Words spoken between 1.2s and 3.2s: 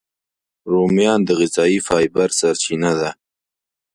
د غذایي فایبر سرچینه ده